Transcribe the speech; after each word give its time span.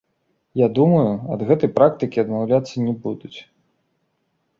Я 0.59 0.69
думаю, 0.77 1.11
ад 1.35 1.43
гэтай 1.49 1.69
практыкі 1.77 2.17
адмаўляцца 2.23 2.75
не 2.87 2.93
будуць. 3.05 3.37